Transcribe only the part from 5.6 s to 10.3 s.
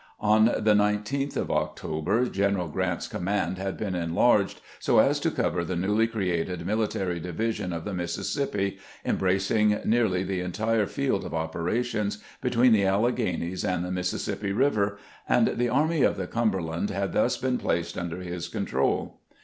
the newly created military division of the Mississippi, embracing nearly